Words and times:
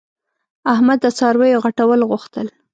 احمد 0.73 0.97
د 1.01 1.05
څارویو 1.17 1.61
غټول 1.65 1.99
غوښتل. 2.09 2.47